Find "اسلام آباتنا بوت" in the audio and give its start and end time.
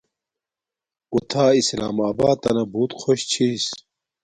1.59-2.91